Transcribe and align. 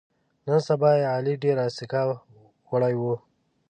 نن 0.47 0.59
سبا 0.67 0.89
یې 0.99 1.05
علي 1.15 1.33
ډېره 1.43 1.61
اسکه 1.69 2.01
وړوي. 2.69 3.15